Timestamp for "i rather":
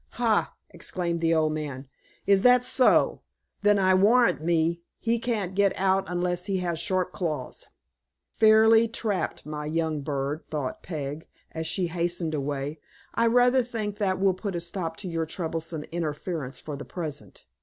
13.13-13.61